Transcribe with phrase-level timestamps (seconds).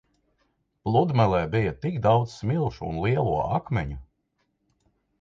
[0.87, 4.03] Pludmalē bija tik daudz smilšu un lielo akmeņu.